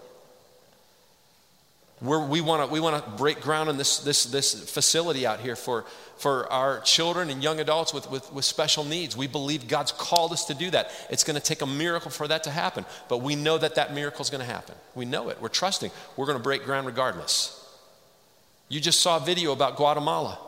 [2.02, 5.54] We're, we want to we wanna break ground on this, this, this facility out here
[5.54, 5.84] for,
[6.16, 9.16] for our children and young adults with, with, with special needs.
[9.16, 10.90] We believe God's called us to do that.
[11.10, 13.94] It's going to take a miracle for that to happen, but we know that that
[13.94, 14.74] miracle is going to happen.
[14.94, 15.42] We know it.
[15.42, 15.90] We're trusting.
[16.16, 17.56] We're going to break ground regardless.
[18.70, 20.38] You just saw a video about Guatemala.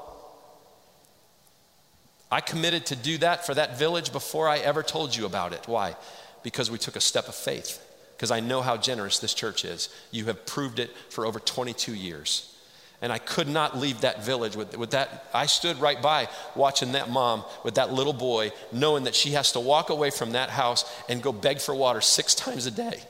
[2.30, 5.68] I committed to do that for that village before I ever told you about it.
[5.68, 5.96] Why?
[6.42, 7.78] Because we took a step of faith.
[8.22, 9.88] Because I know how generous this church is.
[10.12, 12.56] You have proved it for over 22 years.
[13.00, 15.26] And I could not leave that village with, with that.
[15.34, 19.50] I stood right by watching that mom with that little boy, knowing that she has
[19.52, 23.02] to walk away from that house and go beg for water six times a day.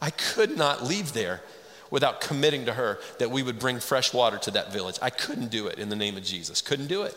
[0.00, 1.42] I could not leave there
[1.90, 4.96] without committing to her that we would bring fresh water to that village.
[5.02, 6.62] I couldn't do it in the name of Jesus.
[6.62, 7.16] Couldn't do it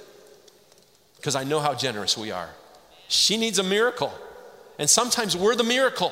[1.18, 2.50] because I know how generous we are.
[3.08, 4.12] She needs a miracle.
[4.80, 6.12] And sometimes we're the miracle.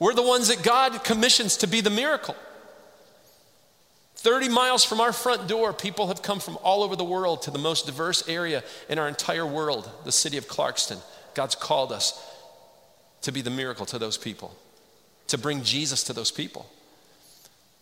[0.00, 2.34] We're the ones that God commissions to be the miracle.
[4.16, 7.50] 30 miles from our front door, people have come from all over the world to
[7.50, 10.98] the most diverse area in our entire world, the city of Clarkston.
[11.34, 12.26] God's called us
[13.22, 14.54] to be the miracle to those people,
[15.28, 16.68] to bring Jesus to those people.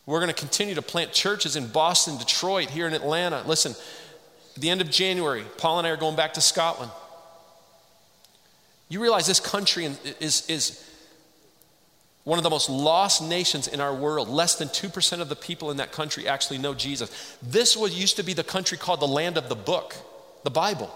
[0.07, 3.43] We're going to continue to plant churches in Boston, Detroit, here in Atlanta.
[3.47, 3.75] Listen,
[4.57, 6.91] at the end of January, Paul and I are going back to Scotland.
[8.89, 9.85] You realize this country
[10.19, 10.88] is, is
[12.29, 14.29] one of the most lost nations in our world.
[14.29, 17.39] Less than 2% of the people in that country actually know Jesus.
[17.43, 19.95] This was used to be the country called the land of the book,
[20.45, 20.95] the Bible.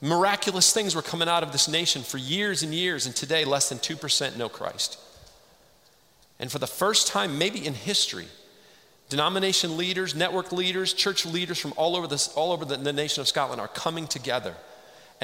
[0.00, 3.68] Miraculous things were coming out of this nation for years and years, and today less
[3.68, 4.98] than 2% know Christ.
[6.40, 8.26] And for the first time, maybe in history,
[9.10, 13.20] Denomination leaders, network leaders, church leaders from all over, this, all over the, the nation
[13.20, 14.54] of Scotland are coming together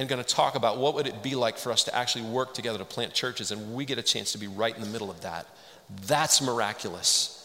[0.01, 2.55] and going to talk about what would it be like for us to actually work
[2.55, 5.11] together to plant churches and we get a chance to be right in the middle
[5.11, 5.47] of that.
[6.07, 7.37] That's miraculous.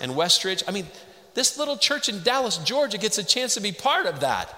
[0.00, 0.86] And westridge i mean
[1.34, 4.48] this little church in dallas georgia gets a chance to be part of that.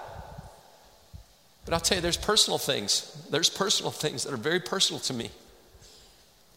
[1.64, 3.26] But i'll tell you there's personal things.
[3.30, 5.30] There's personal things that are very personal to me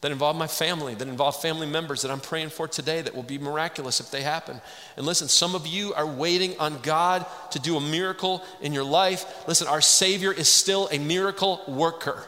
[0.04, 3.24] that involve my family, that involve family members that I'm praying for today that will
[3.24, 4.60] be miraculous if they happen.
[4.98, 8.84] And listen, some of you are waiting on God to do a miracle in your
[8.84, 9.48] life.
[9.48, 12.22] Listen, our Savior is still a miracle worker,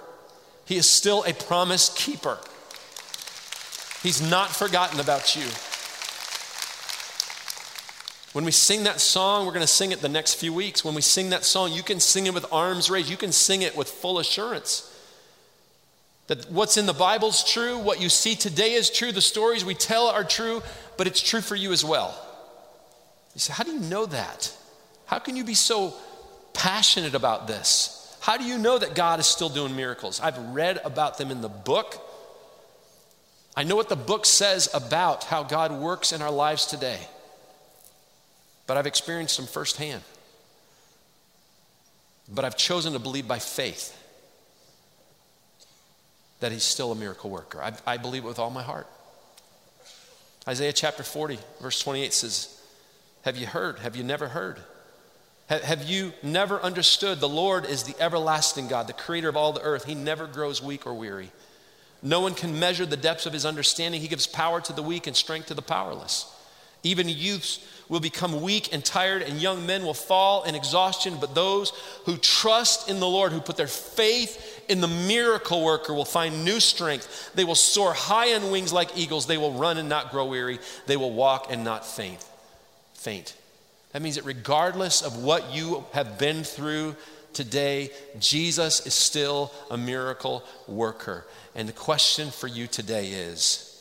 [0.63, 2.37] He is still a promise keeper.
[4.01, 5.45] He's not forgotten about you.
[8.31, 10.85] When we sing that song, we're going to sing it the next few weeks.
[10.85, 13.09] When we sing that song, you can sing it with arms raised.
[13.09, 14.94] You can sing it with full assurance.
[16.27, 19.63] That what's in the Bible is true, what you see today is true, the stories
[19.63, 20.63] we tell are true,
[20.97, 22.19] but it's true for you as well.
[23.35, 24.51] You say, How do you know that?
[25.05, 25.93] How can you be so
[26.53, 28.17] passionate about this?
[28.21, 30.19] How do you know that God is still doing miracles?
[30.19, 32.01] I've read about them in the book.
[33.55, 36.99] I know what the book says about how God works in our lives today,
[38.65, 40.01] but I've experienced them firsthand.
[42.27, 43.95] But I've chosen to believe by faith
[46.39, 47.61] that he's still a miracle worker.
[47.61, 48.87] I, I believe it with all my heart.
[50.47, 52.61] Isaiah chapter 40, verse 28 says,
[53.23, 53.79] Have you heard?
[53.79, 54.59] Have you never heard?
[55.47, 59.61] Have you never understood the Lord is the everlasting God, the creator of all the
[59.61, 59.85] earth?
[59.85, 61.31] He never grows weak or weary.
[62.01, 64.01] No one can measure the depths of his understanding.
[64.01, 66.31] He gives power to the weak and strength to the powerless.
[66.83, 71.17] Even youths will become weak and tired, and young men will fall in exhaustion.
[71.19, 71.71] But those
[72.05, 76.43] who trust in the Lord, who put their faith in the miracle worker, will find
[76.43, 77.31] new strength.
[77.35, 79.27] They will soar high on wings like eagles.
[79.27, 80.59] They will run and not grow weary.
[80.87, 82.25] They will walk and not faint.
[82.93, 83.35] Faint.
[83.91, 86.95] That means that regardless of what you have been through
[87.33, 91.25] today, Jesus is still a miracle worker.
[91.55, 93.71] And the question for you today is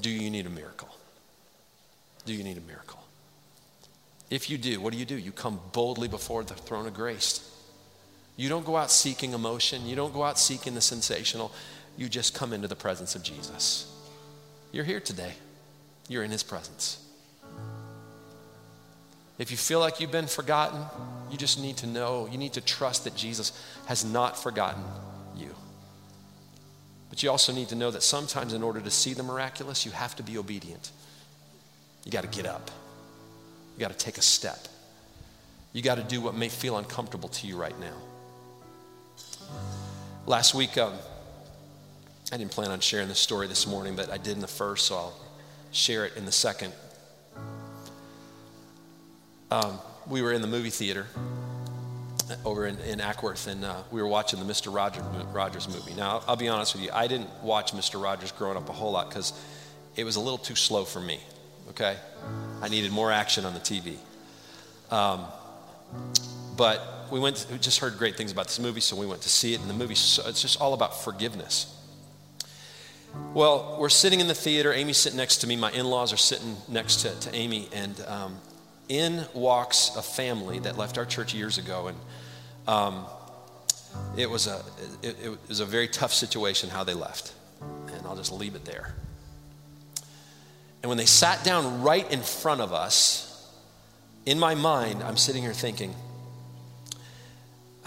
[0.00, 0.88] do you need a miracle?
[2.24, 3.00] Do you need a miracle?
[4.30, 5.16] If you do, what do you do?
[5.16, 7.49] You come boldly before the throne of grace.
[8.40, 11.52] You don't go out seeking emotion, you don't go out seeking the sensational.
[11.98, 13.86] You just come into the presence of Jesus.
[14.72, 15.34] You're here today,
[16.08, 17.04] you're in his presence.
[19.36, 20.80] If you feel like you've been forgotten,
[21.30, 23.52] you just need to know, you need to trust that Jesus
[23.84, 24.84] has not forgotten
[25.36, 25.54] you.
[27.10, 29.92] But you also need to know that sometimes, in order to see the miraculous, you
[29.92, 30.92] have to be obedient.
[32.06, 32.70] You got to get up,
[33.76, 34.66] you got to take a step,
[35.74, 37.96] you got to do what may feel uncomfortable to you right now.
[40.26, 40.94] Last week, um,
[42.32, 44.86] I didn't plan on sharing this story this morning, but I did in the first,
[44.86, 45.16] so I'll
[45.72, 46.72] share it in the second.
[49.50, 49.78] Um,
[50.08, 51.06] we were in the movie theater
[52.44, 54.72] over in, in Acworth, and uh, we were watching the Mr.
[54.72, 55.94] Rogers, Rogers movie.
[55.94, 58.02] Now, I'll, I'll be honest with you, I didn't watch Mr.
[58.02, 59.32] Rogers growing up a whole lot because
[59.96, 61.18] it was a little too slow for me,
[61.70, 61.96] okay?
[62.62, 63.96] I needed more action on the TV.
[64.92, 65.24] Um,
[66.56, 69.28] but we went, we just heard great things about this movie, so we went to
[69.28, 71.76] see it, and the movie, so, it's just all about forgiveness.
[73.34, 74.72] Well, we're sitting in the theater.
[74.72, 75.56] Amy's sitting next to me.
[75.56, 78.38] My in laws are sitting next to, to Amy, and um,
[78.88, 81.98] in walks a family that left our church years ago, and
[82.68, 83.06] um,
[84.16, 84.62] it was a
[85.02, 87.32] it, it was a very tough situation how they left,
[87.92, 88.94] and I'll just leave it there.
[90.82, 93.26] And when they sat down right in front of us,
[94.24, 95.94] in my mind, I'm sitting here thinking,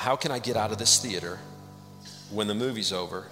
[0.03, 1.39] how can I get out of this theater
[2.29, 3.25] when the movie's over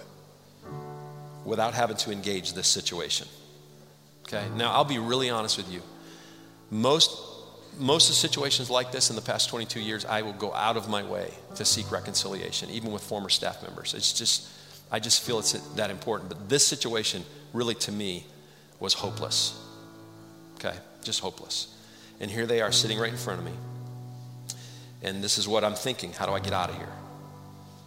[1.44, 3.28] without having to engage this situation?
[4.22, 5.82] Okay, now I'll be really honest with you.
[6.70, 7.10] Most
[7.78, 10.88] most of situations like this in the past 22 years, I will go out of
[10.88, 13.94] my way to seek reconciliation, even with former staff members.
[13.94, 14.48] It's just,
[14.90, 16.28] I just feel it's that important.
[16.28, 18.26] But this situation, really to me,
[18.78, 19.58] was hopeless.
[20.56, 20.76] Okay?
[21.02, 21.74] Just hopeless.
[22.20, 23.52] And here they are sitting right in front of me.
[25.02, 26.92] And this is what I'm thinking how do I get out of here?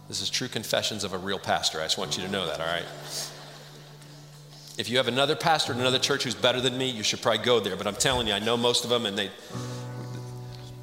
[0.08, 1.80] This is true confessions of a real pastor.
[1.80, 2.84] I just want you to know that, all right?
[4.78, 7.44] If you have another pastor in another church who's better than me, you should probably
[7.44, 7.76] go there.
[7.76, 9.30] But I'm telling you, I know most of them, and they,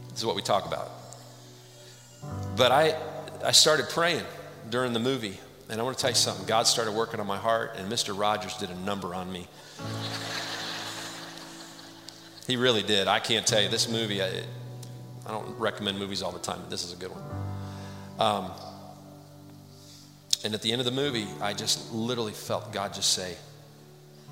[0.10, 0.92] this is what we talk about.
[2.58, 2.98] But I,
[3.44, 4.24] I started praying
[4.70, 6.46] during the movie, and I want to tell you something.
[6.46, 8.18] God started working on my heart, and Mr.
[8.18, 9.48] Rogers did a number on me.
[12.48, 13.08] he really did.
[13.08, 13.70] I can't tell you.
[13.70, 14.44] This movie, I,
[15.26, 17.24] I don't recommend movies all the time, but this is a good one.
[18.20, 18.52] Um,
[20.44, 23.36] and at the end of the movie, I just literally felt God just say,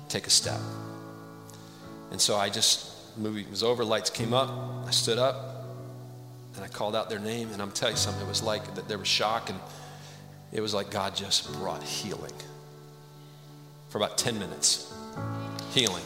[0.08, 0.60] take a step.
[2.10, 4.50] And so I just, movie was over, lights came up,
[4.86, 5.64] I stood up,
[6.54, 8.88] and I called out their name, and I'm telling you something, it was like that
[8.88, 9.58] there was shock, and
[10.52, 12.34] it was like God just brought healing
[13.88, 14.92] for about 10 minutes.
[15.72, 16.02] Healing.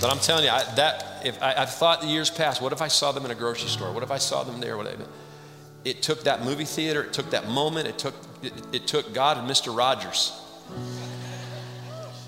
[0.00, 2.82] But I'm telling you, I, that if I, have thought the years past, what if
[2.82, 3.92] I saw them in a grocery store?
[3.92, 4.76] What if I saw them there?
[4.76, 5.06] Whatever
[5.86, 9.38] it took that movie theater, it took that moment, it took, it, it took God
[9.38, 9.74] and Mr.
[9.74, 10.32] Rogers.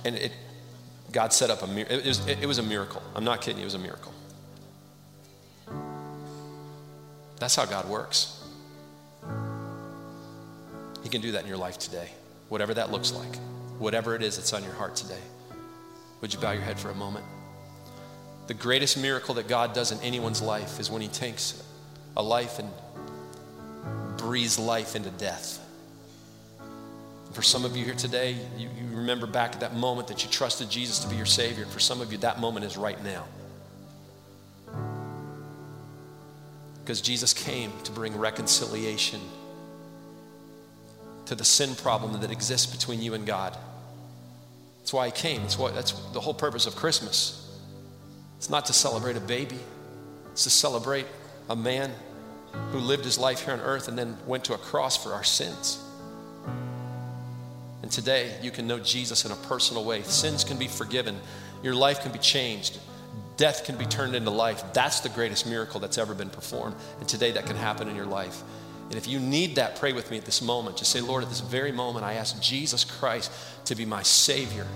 [0.05, 0.33] And it,
[1.11, 1.99] God set up a miracle.
[1.99, 3.03] It, was, it, it was a miracle.
[3.17, 4.15] I'm not kidding it was a miracle.
[7.41, 8.45] That's how God works.
[11.03, 12.11] He can do that in your life today,
[12.51, 13.37] whatever that looks like,
[13.81, 15.21] whatever it is that's on your heart today.
[16.21, 17.25] Would you bow your head for a moment?
[18.49, 21.63] The greatest miracle that God does in anyone's life is when He takes
[22.17, 22.71] a life and
[24.17, 25.65] breathes life into death.
[27.33, 30.31] For some of you here today, you, you remember back at that moment that you
[30.31, 31.67] trusted Jesus to be your Savior.
[31.67, 33.25] For some of you, that moment is right now.
[36.81, 39.21] Because Jesus came to bring reconciliation
[41.27, 43.55] to the sin problem that exists between you and God.
[44.79, 45.43] That's why he came.
[45.43, 47.45] That's, what, that's the whole purpose of Christmas.
[48.39, 49.59] It's not to celebrate a baby,
[50.33, 51.07] it's to celebrate
[51.51, 51.93] a man
[52.71, 55.25] who lived his life here on earth and then went to a cross for our
[55.25, 55.85] sins.
[57.83, 60.03] And today, you can know Jesus in a personal way.
[60.03, 61.17] Sins can be forgiven,
[61.63, 62.79] your life can be changed,
[63.37, 64.63] death can be turned into life.
[64.73, 66.77] That's the greatest miracle that's ever been performed.
[67.01, 68.43] And today, that can happen in your life.
[68.89, 70.79] And if you need that, pray with me at this moment.
[70.79, 73.31] Just say, Lord, at this very moment, I ask Jesus Christ
[73.67, 74.67] to be my Savior.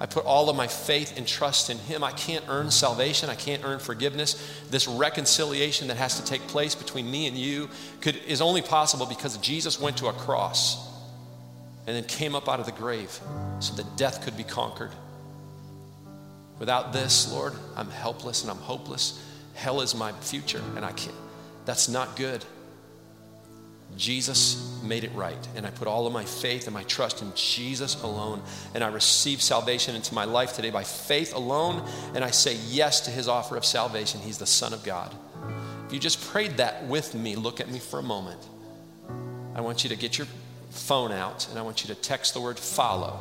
[0.00, 2.04] I put all of my faith and trust in Him.
[2.04, 3.30] I can't earn salvation.
[3.30, 4.36] I can't earn forgiveness.
[4.70, 7.68] This reconciliation that has to take place between me and you
[8.00, 10.86] could, is only possible because Jesus went to a cross
[11.86, 13.18] and then came up out of the grave
[13.58, 14.92] so that death could be conquered.
[16.58, 19.24] Without this, Lord, I'm helpless and I'm hopeless.
[19.54, 21.16] Hell is my future, and I can't.
[21.64, 22.44] That's not good.
[23.96, 25.48] Jesus made it right.
[25.56, 28.42] And I put all of my faith and my trust in Jesus alone.
[28.74, 31.86] And I receive salvation into my life today by faith alone.
[32.14, 34.20] And I say yes to his offer of salvation.
[34.20, 35.14] He's the Son of God.
[35.86, 38.40] If you just prayed that with me, look at me for a moment.
[39.54, 40.26] I want you to get your
[40.70, 43.18] phone out and I want you to text the word follow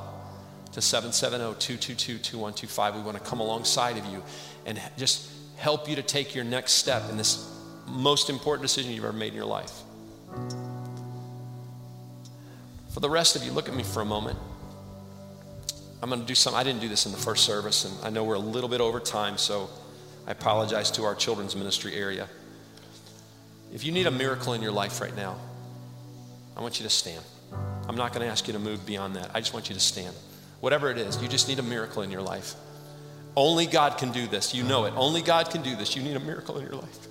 [0.74, 2.96] to 770 222 2125.
[2.96, 4.22] We want to come alongside of you
[4.66, 7.52] and just help you to take your next step in this
[7.88, 9.72] most important decision you've ever made in your life.
[12.98, 14.40] For the rest of you, look at me for a moment.
[16.02, 16.60] I'm going to do something.
[16.60, 18.82] I didn't do this in the first service, and I know we're a little bit
[18.82, 19.70] over time, so
[20.26, 22.28] I apologize to our children's ministry area.
[23.72, 25.38] If you need a miracle in your life right now,
[26.56, 27.24] I want you to stand.
[27.88, 29.30] I'm not going to ask you to move beyond that.
[29.32, 30.16] I just want you to stand.
[30.60, 32.56] Whatever it is, you just need a miracle in your life.
[33.36, 34.56] Only God can do this.
[34.56, 34.94] You know it.
[34.96, 35.96] Only God can do this.
[35.96, 37.08] You need a miracle in your life.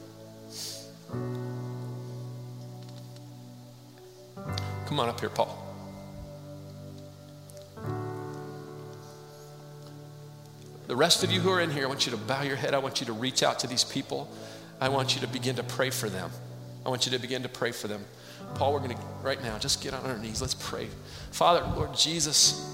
[4.86, 5.62] Come on up here, Paul.
[10.86, 12.72] The rest of you who are in here, I want you to bow your head.
[12.72, 14.30] I want you to reach out to these people.
[14.80, 16.30] I want you to begin to pray for them.
[16.84, 18.04] I want you to begin to pray for them.
[18.54, 20.40] Paul, we're going to, right now, just get on our knees.
[20.40, 20.88] Let's pray.
[21.32, 22.72] Father, Lord Jesus,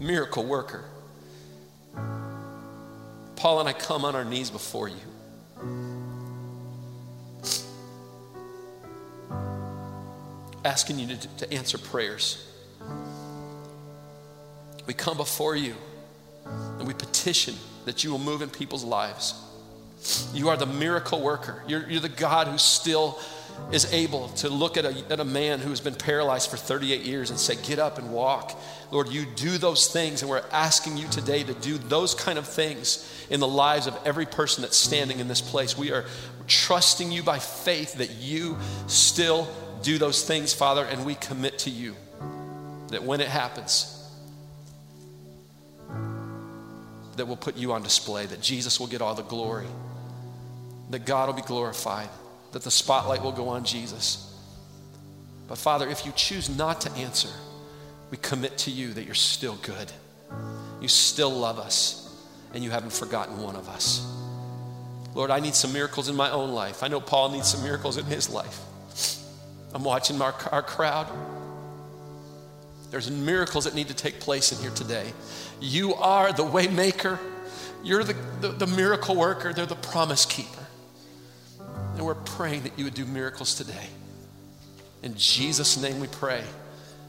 [0.00, 0.84] miracle worker.
[3.36, 4.96] Paul and I come on our knees before you.
[10.64, 12.44] Asking you to, to answer prayers.
[14.86, 15.74] We come before you
[16.78, 19.34] and we petition that you will move in people's lives.
[20.32, 21.62] You are the miracle worker.
[21.66, 23.18] You're, you're the God who still
[23.72, 27.02] is able to look at a, at a man who has been paralyzed for 38
[27.02, 28.58] years and say, Get up and walk.
[28.90, 32.46] Lord, you do those things, and we're asking you today to do those kind of
[32.46, 35.76] things in the lives of every person that's standing in this place.
[35.76, 36.04] We are
[36.46, 39.48] trusting you by faith that you still
[39.82, 41.94] do those things, Father, and we commit to you
[42.88, 43.97] that when it happens,
[47.18, 49.66] that will put you on display, that Jesus will get all the glory,
[50.90, 52.08] that God will be glorified,
[52.52, 54.24] that the spotlight will go on Jesus.
[55.46, 57.30] But Father, if you choose not to answer,
[58.10, 59.92] we commit to you that you're still good.
[60.80, 62.14] You still love us,
[62.54, 64.06] and you haven't forgotten one of us.
[65.14, 66.82] Lord, I need some miracles in my own life.
[66.82, 68.60] I know Paul needs some miracles in his life.
[69.74, 71.08] I'm watching our, our crowd.
[72.90, 75.12] There's miracles that need to take place in here today.
[75.60, 77.18] You are the waymaker.
[77.84, 79.52] You're the, the, the miracle worker.
[79.52, 80.66] They're the promise keeper.
[81.94, 83.88] And we're praying that you would do miracles today.
[85.02, 86.44] In Jesus' name we pray.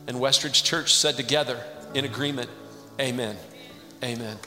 [0.08, 1.64] And Westridge Church said together
[1.94, 2.50] in agreement,
[3.00, 3.38] Amen.
[4.04, 4.38] Amen.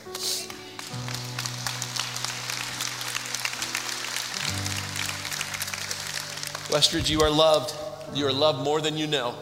[6.69, 7.75] Westridge, you are loved.
[8.15, 9.35] You are loved more than you know.